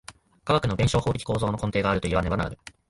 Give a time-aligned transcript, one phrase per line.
[0.45, 2.57] 科学の弁証法的構造の根底があるといわねばならぬ。